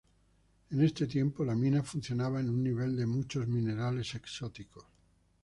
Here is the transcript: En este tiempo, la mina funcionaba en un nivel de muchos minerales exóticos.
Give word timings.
En 0.71 0.81
este 0.83 1.05
tiempo, 1.05 1.45
la 1.45 1.53
mina 1.53 1.83
funcionaba 1.83 2.39
en 2.39 2.49
un 2.49 2.63
nivel 2.63 2.97
de 2.97 3.05
muchos 3.05 3.47
minerales 3.47 4.15
exóticos. 4.15 4.83